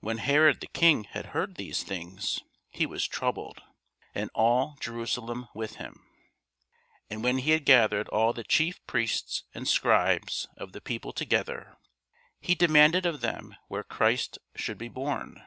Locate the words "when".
0.00-0.18, 7.22-7.38